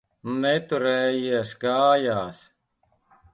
[0.43, 2.41] Neturējies kājās.